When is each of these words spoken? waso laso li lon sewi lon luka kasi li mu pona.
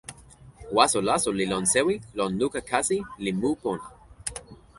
waso 0.75 0.99
laso 1.09 1.29
li 1.39 1.45
lon 1.51 1.65
sewi 1.73 1.95
lon 2.17 2.31
luka 2.39 2.59
kasi 2.69 2.97
li 3.23 3.31
mu 3.39 3.49
pona. 3.61 3.85